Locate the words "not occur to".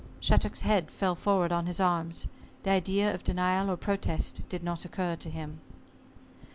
4.63-5.29